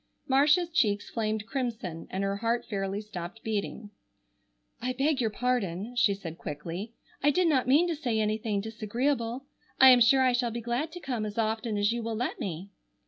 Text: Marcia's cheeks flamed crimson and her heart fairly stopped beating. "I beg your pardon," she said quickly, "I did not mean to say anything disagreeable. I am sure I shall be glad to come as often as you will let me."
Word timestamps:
Marcia's 0.27 0.69
cheeks 0.71 1.11
flamed 1.11 1.45
crimson 1.45 2.07
and 2.09 2.23
her 2.23 2.37
heart 2.37 2.65
fairly 2.65 3.01
stopped 3.01 3.43
beating. 3.43 3.91
"I 4.81 4.93
beg 4.93 5.21
your 5.21 5.29
pardon," 5.29 5.95
she 5.95 6.15
said 6.15 6.39
quickly, 6.39 6.95
"I 7.21 7.29
did 7.29 7.47
not 7.47 7.67
mean 7.67 7.87
to 7.87 7.95
say 7.95 8.19
anything 8.19 8.61
disagreeable. 8.61 9.45
I 9.79 9.89
am 9.91 10.01
sure 10.01 10.23
I 10.23 10.33
shall 10.33 10.49
be 10.49 10.59
glad 10.59 10.91
to 10.93 10.99
come 10.99 11.23
as 11.23 11.37
often 11.37 11.77
as 11.77 11.91
you 11.91 12.01
will 12.01 12.15
let 12.15 12.39
me." 12.39 12.71